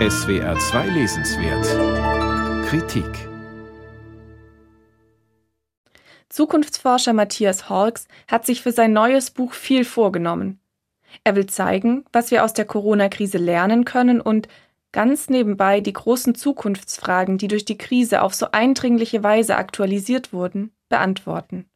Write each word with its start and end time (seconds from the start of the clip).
SWR 0.00 0.58
2 0.58 0.88
Lesenswert 0.88 2.66
Kritik 2.66 3.06
Zukunftsforscher 6.28 7.12
Matthias 7.12 7.68
Hawks 7.68 8.08
hat 8.26 8.44
sich 8.44 8.60
für 8.60 8.72
sein 8.72 8.92
neues 8.92 9.30
Buch 9.30 9.52
viel 9.52 9.84
vorgenommen. 9.84 10.58
Er 11.22 11.36
will 11.36 11.46
zeigen, 11.46 12.04
was 12.12 12.32
wir 12.32 12.42
aus 12.42 12.52
der 12.54 12.64
Corona-Krise 12.64 13.38
lernen 13.38 13.84
können 13.84 14.20
und 14.20 14.48
ganz 14.90 15.30
nebenbei 15.30 15.80
die 15.80 15.92
großen 15.92 16.34
Zukunftsfragen, 16.34 17.38
die 17.38 17.46
durch 17.46 17.64
die 17.64 17.78
Krise 17.78 18.22
auf 18.22 18.34
so 18.34 18.48
eindringliche 18.50 19.22
Weise 19.22 19.54
aktualisiert 19.54 20.32
wurden, 20.32 20.72
beantworten. 20.88 21.66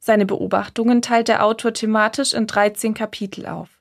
Seine 0.00 0.26
Beobachtungen 0.26 1.00
teilt 1.00 1.28
der 1.28 1.44
Autor 1.44 1.74
thematisch 1.74 2.34
in 2.34 2.48
13 2.48 2.92
Kapitel 2.92 3.46
auf. 3.46 3.80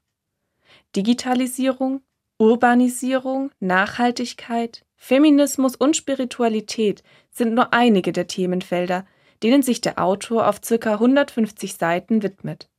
Digitalisierung, 0.96 2.04
Urbanisierung, 2.42 3.52
Nachhaltigkeit, 3.60 4.86
Feminismus 4.96 5.76
und 5.76 5.98
Spiritualität 5.98 7.04
sind 7.32 7.54
nur 7.54 7.74
einige 7.74 8.14
der 8.14 8.28
Themenfelder, 8.28 9.06
denen 9.44 9.62
sich 9.62 9.82
der 9.82 10.00
Autor 10.02 10.48
auf 10.48 10.62
ca. 10.62 10.94
150 10.94 11.74
Seiten 11.76 12.24
widmet. 12.24 12.70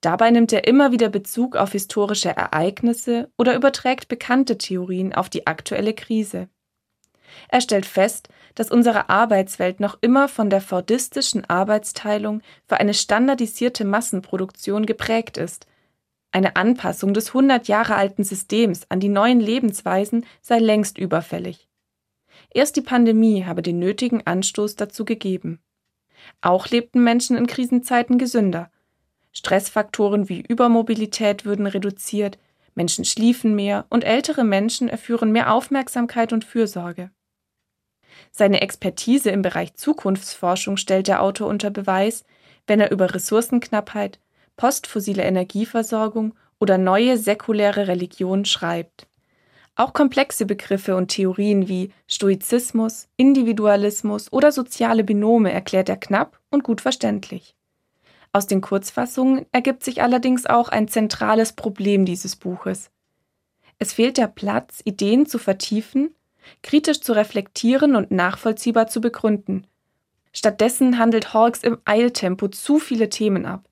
Dabei 0.00 0.32
nimmt 0.32 0.52
er 0.52 0.66
immer 0.66 0.90
wieder 0.90 1.08
Bezug 1.08 1.54
auf 1.54 1.70
historische 1.70 2.30
Ereignisse 2.30 3.30
oder 3.38 3.54
überträgt 3.54 4.08
bekannte 4.08 4.58
Theorien 4.58 5.12
auf 5.14 5.28
die 5.30 5.46
aktuelle 5.46 5.94
Krise. 5.94 6.48
Er 7.48 7.60
stellt 7.60 7.86
fest, 7.86 8.28
dass 8.56 8.72
unsere 8.72 9.08
Arbeitswelt 9.08 9.78
noch 9.78 9.98
immer 10.00 10.26
von 10.26 10.50
der 10.50 10.60
fordistischen 10.60 11.48
Arbeitsteilung 11.48 12.42
für 12.66 12.78
eine 12.78 12.92
standardisierte 12.92 13.84
Massenproduktion 13.84 14.84
geprägt 14.84 15.36
ist. 15.36 15.66
Eine 16.32 16.56
Anpassung 16.56 17.12
des 17.12 17.28
100 17.28 17.68
Jahre 17.68 17.94
alten 17.94 18.24
Systems 18.24 18.86
an 18.88 19.00
die 19.00 19.10
neuen 19.10 19.38
Lebensweisen 19.38 20.24
sei 20.40 20.58
längst 20.58 20.96
überfällig. 20.96 21.68
Erst 22.50 22.76
die 22.76 22.82
Pandemie 22.82 23.44
habe 23.44 23.60
den 23.60 23.78
nötigen 23.78 24.26
Anstoß 24.26 24.76
dazu 24.76 25.04
gegeben. 25.04 25.60
Auch 26.40 26.68
lebten 26.68 27.04
Menschen 27.04 27.36
in 27.36 27.46
Krisenzeiten 27.46 28.16
gesünder. 28.16 28.70
Stressfaktoren 29.32 30.30
wie 30.30 30.40
Übermobilität 30.40 31.44
würden 31.44 31.66
reduziert, 31.66 32.38
Menschen 32.74 33.04
schliefen 33.04 33.54
mehr 33.54 33.84
und 33.90 34.04
ältere 34.04 34.44
Menschen 34.44 34.88
erführen 34.88 35.32
mehr 35.32 35.52
Aufmerksamkeit 35.52 36.32
und 36.32 36.44
Fürsorge. 36.44 37.10
Seine 38.30 38.62
Expertise 38.62 39.30
im 39.30 39.42
Bereich 39.42 39.74
Zukunftsforschung 39.74 40.78
stellt 40.78 41.08
der 41.08 41.22
Autor 41.22 41.48
unter 41.48 41.70
Beweis, 41.70 42.24
wenn 42.66 42.80
er 42.80 42.90
über 42.90 43.14
Ressourcenknappheit, 43.14 44.18
postfossile 44.62 45.24
Energieversorgung 45.24 46.34
oder 46.60 46.78
neue 46.78 47.18
säkuläre 47.18 47.88
Religion 47.88 48.44
schreibt. 48.44 49.08
Auch 49.74 49.92
komplexe 49.92 50.46
Begriffe 50.46 50.94
und 50.94 51.08
Theorien 51.08 51.66
wie 51.66 51.90
Stoizismus, 52.06 53.08
Individualismus 53.16 54.32
oder 54.32 54.52
soziale 54.52 55.02
Binome 55.02 55.50
erklärt 55.50 55.88
er 55.88 55.96
knapp 55.96 56.38
und 56.50 56.62
gut 56.62 56.80
verständlich. 56.80 57.56
Aus 58.32 58.46
den 58.46 58.60
Kurzfassungen 58.60 59.46
ergibt 59.50 59.82
sich 59.82 60.00
allerdings 60.00 60.46
auch 60.46 60.68
ein 60.68 60.86
zentrales 60.86 61.54
Problem 61.54 62.04
dieses 62.04 62.36
Buches. 62.36 62.92
Es 63.80 63.92
fehlt 63.92 64.16
der 64.16 64.28
Platz, 64.28 64.80
Ideen 64.84 65.26
zu 65.26 65.40
vertiefen, 65.40 66.14
kritisch 66.62 67.00
zu 67.00 67.14
reflektieren 67.14 67.96
und 67.96 68.12
nachvollziehbar 68.12 68.86
zu 68.86 69.00
begründen. 69.00 69.66
Stattdessen 70.32 71.00
handelt 71.00 71.34
Hawks 71.34 71.64
im 71.64 71.78
Eiltempo 71.84 72.46
zu 72.46 72.78
viele 72.78 73.08
Themen 73.08 73.44
ab. 73.44 73.68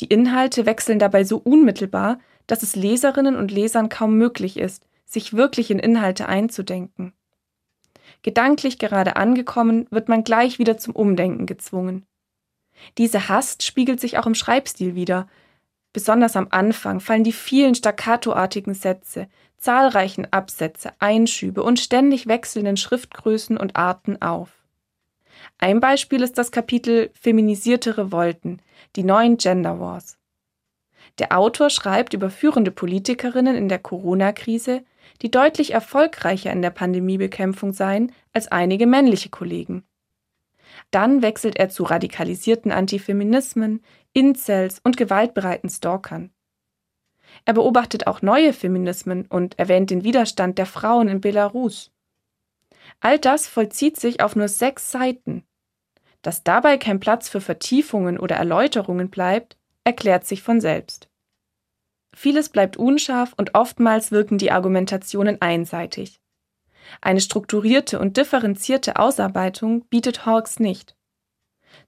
Die 0.00 0.06
Inhalte 0.06 0.64
wechseln 0.66 0.98
dabei 0.98 1.24
so 1.24 1.36
unmittelbar, 1.36 2.18
dass 2.46 2.62
es 2.62 2.74
Leserinnen 2.74 3.36
und 3.36 3.50
Lesern 3.50 3.90
kaum 3.90 4.16
möglich 4.16 4.56
ist, 4.56 4.86
sich 5.04 5.34
wirklich 5.34 5.70
in 5.70 5.78
Inhalte 5.78 6.26
einzudenken. 6.26 7.12
Gedanklich 8.22 8.78
gerade 8.78 9.16
angekommen, 9.16 9.86
wird 9.90 10.08
man 10.08 10.24
gleich 10.24 10.58
wieder 10.58 10.78
zum 10.78 10.94
Umdenken 10.94 11.46
gezwungen. 11.46 12.06
Diese 12.98 13.28
Hast 13.28 13.62
spiegelt 13.62 14.00
sich 14.00 14.18
auch 14.18 14.26
im 14.26 14.34
Schreibstil 14.34 14.94
wider. 14.94 15.28
Besonders 15.92 16.36
am 16.36 16.48
Anfang 16.50 17.00
fallen 17.00 17.24
die 17.24 17.32
vielen 17.32 17.74
staccatoartigen 17.74 18.74
Sätze, 18.74 19.28
zahlreichen 19.58 20.26
Absätze, 20.32 20.92
Einschübe 20.98 21.62
und 21.62 21.78
ständig 21.78 22.26
wechselnden 22.26 22.76
Schriftgrößen 22.76 23.56
und 23.58 23.76
Arten 23.76 24.22
auf. 24.22 24.50
Ein 25.58 25.80
Beispiel 25.80 26.22
ist 26.22 26.38
das 26.38 26.52
Kapitel 26.52 27.10
Feminisierte 27.14 27.98
Revolten, 27.98 28.62
die 28.96 29.04
neuen 29.04 29.36
Gender 29.36 29.80
Wars. 29.80 30.18
Der 31.18 31.36
Autor 31.36 31.70
schreibt 31.70 32.14
über 32.14 32.30
führende 32.30 32.70
Politikerinnen 32.70 33.56
in 33.56 33.68
der 33.68 33.78
Corona-Krise, 33.78 34.84
die 35.22 35.30
deutlich 35.30 35.72
erfolgreicher 35.72 36.52
in 36.52 36.62
der 36.62 36.70
Pandemiebekämpfung 36.70 37.72
seien 37.72 38.12
als 38.32 38.48
einige 38.48 38.86
männliche 38.86 39.28
Kollegen. 39.28 39.84
Dann 40.90 41.22
wechselt 41.22 41.56
er 41.56 41.68
zu 41.68 41.84
radikalisierten 41.84 42.72
Antifeminismen, 42.72 43.82
Incels 44.12 44.80
und 44.82 44.96
gewaltbereiten 44.96 45.68
Stalkern. 45.68 46.30
Er 47.44 47.54
beobachtet 47.54 48.06
auch 48.06 48.22
neue 48.22 48.52
Feminismen 48.52 49.26
und 49.26 49.58
erwähnt 49.58 49.90
den 49.90 50.04
Widerstand 50.04 50.58
der 50.58 50.66
Frauen 50.66 51.08
in 51.08 51.20
Belarus. 51.20 51.92
All 52.98 53.18
das 53.18 53.46
vollzieht 53.46 53.98
sich 53.98 54.22
auf 54.22 54.36
nur 54.36 54.48
sechs 54.48 54.90
Seiten. 54.90 55.44
Dass 56.22 56.44
dabei 56.44 56.76
kein 56.76 57.00
Platz 57.00 57.28
für 57.28 57.40
Vertiefungen 57.40 58.18
oder 58.18 58.36
Erläuterungen 58.36 59.10
bleibt, 59.10 59.56
erklärt 59.84 60.26
sich 60.26 60.42
von 60.42 60.60
selbst. 60.60 61.08
Vieles 62.14 62.48
bleibt 62.48 62.76
unscharf 62.76 63.32
und 63.36 63.54
oftmals 63.54 64.10
wirken 64.10 64.36
die 64.36 64.50
Argumentationen 64.50 65.40
einseitig. 65.40 66.20
Eine 67.00 67.20
strukturierte 67.20 67.98
und 67.98 68.16
differenzierte 68.16 68.96
Ausarbeitung 68.96 69.84
bietet 69.86 70.26
Hawks 70.26 70.58
nicht. 70.58 70.96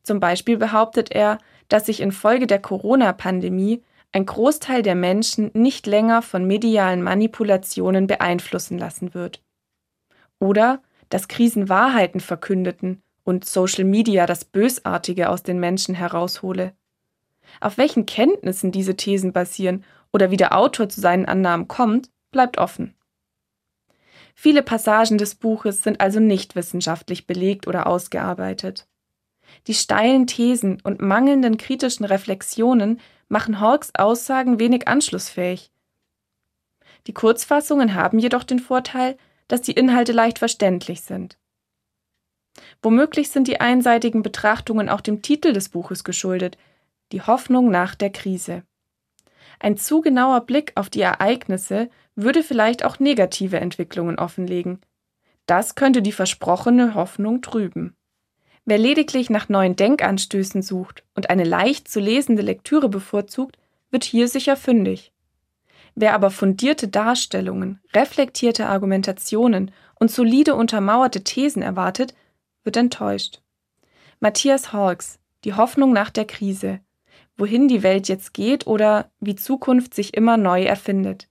Zum 0.03 0.21
Beispiel 0.21 0.57
behauptet 0.57 1.11
er, 1.11 1.39
dass 1.69 1.87
sich 1.87 2.01
infolge 2.01 2.47
der 2.47 2.61
Corona-Pandemie 2.61 3.83
ein 4.13 4.27
Großteil 4.27 4.83
der 4.83 4.95
Menschen 4.95 5.51
nicht 5.55 5.87
länger 5.87 6.23
von 6.23 6.47
medialen 6.47 7.03
Manipulationen 7.03 8.07
beeinflussen 8.07 8.79
lassen 8.79 9.15
wird. 9.15 9.43
Oder 10.39 10.83
dass 11.09 11.29
Krisen 11.29 11.69
Wahrheiten 11.69 12.21
verkündeten 12.21 13.03
und 13.25 13.45
Social 13.45 13.85
Media 13.85 14.27
das 14.27 14.45
Bösartige 14.45 15.29
aus 15.29 15.43
den 15.43 15.61
Menschen 15.61 15.95
heraushole. 15.95 16.75
Auf 17.61 17.79
welchen 17.79 18.07
Kenntnissen 18.07 18.73
diese 18.73 18.97
Thesen 18.97 19.33
basieren 19.33 19.85
oder 20.13 20.31
wie 20.31 20.37
der 20.37 20.57
Autor 20.57 20.89
zu 20.89 21.01
seinen 21.01 21.27
Annahmen 21.27 21.69
kommt, 21.69 22.11
bleibt 22.31 22.59
offen. 22.59 22.95
Viele 24.35 24.63
Passagen 24.63 25.19
des 25.19 25.35
Buches 25.35 25.83
sind 25.83 26.01
also 26.01 26.19
nicht 26.19 26.57
wissenschaftlich 26.57 27.27
belegt 27.27 27.67
oder 27.67 27.87
ausgearbeitet. 27.87 28.89
Die 29.67 29.75
steilen 29.75 30.27
Thesen 30.27 30.81
und 30.83 31.01
mangelnden 31.01 31.59
kritischen 31.59 32.07
Reflexionen 32.07 33.01
machen 33.29 33.61
Hawks 33.61 33.91
Aussagen 33.95 34.59
wenig 34.59 34.89
anschlussfähig. 34.89 35.71
Die 37.07 37.15
Kurzfassungen 37.15 37.95
haben 37.95 38.19
jedoch 38.19 38.45
den 38.45 38.59
Vorteil, 38.59 39.17
dass 39.49 39.61
die 39.61 39.73
Inhalte 39.73 40.13
leicht 40.13 40.39
verständlich 40.39 41.03
sind. 41.03 41.39
Womöglich 42.83 43.31
sind 43.31 43.49
die 43.49 43.61
einseitigen 43.61 44.23
Betrachtungen 44.23 44.89
auch 44.89 45.01
dem 45.01 45.23
Titel 45.23 45.53
des 45.53 45.69
Buches 45.69 46.05
geschuldet, 46.05 46.59
die 47.13 47.23
Hoffnung 47.23 47.71
nach 47.71 47.95
der 47.95 48.11
Krise. 48.11 48.63
Ein 49.61 49.77
zu 49.77 50.01
genauer 50.01 50.41
Blick 50.41 50.73
auf 50.75 50.91
die 50.91 51.01
Ereignisse 51.01 51.89
würde 52.17 52.43
vielleicht 52.43 52.85
auch 52.85 52.99
negative 52.99 53.61
Entwicklungen 53.61 54.19
offenlegen. 54.19 54.81
Das 55.47 55.75
könnte 55.75 56.03
die 56.03 56.13
versprochene 56.13 56.95
Hoffnung 56.95 57.43
trüben. 57.43 57.95
Wer 58.65 58.79
lediglich 58.79 59.29
nach 59.29 59.49
neuen 59.49 59.75
Denkanstößen 59.75 60.63
sucht 60.63 61.05
und 61.15 61.31
eine 61.31 61.45
leicht 61.45 61.89
zu 61.89 62.01
lesende 62.01 62.43
Lektüre 62.43 62.89
bevorzugt, 62.89 63.57
wird 63.91 64.05
hier 64.05 64.29
sicher 64.29 64.57
fündig. 64.57 65.13
Wer 65.95 66.15
aber 66.15 66.31
fundierte 66.31 66.89
Darstellungen, 66.89 67.81
reflektierte 67.95 68.67
Argumentationen 68.67 69.73
und 69.99 70.11
solide 70.11 70.55
untermauerte 70.55 71.23
Thesen 71.23 71.61
erwartet, 71.61 72.15
wird 72.65 72.77
enttäuscht. 72.77 73.43
Matthias 74.21 74.73
Hawks, 74.73 75.19
Die 75.45 75.55
Hoffnung 75.55 75.93
nach 75.93 76.11
der 76.11 76.25
Krise, 76.25 76.81
wohin 77.37 77.67
die 77.67 77.83
Welt 77.83 78.09
jetzt 78.09 78.35
geht 78.35 78.67
oder 78.67 79.11
wie 79.19 79.35
Zukunft 79.35 79.95
sich 79.95 80.15
immer 80.15 80.37
neu 80.37 80.63
erfindet. 80.63 81.29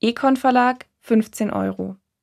Econ 0.00 0.36
Verlag 0.36 0.86
15 1.00 1.50
Euro. 1.50 1.96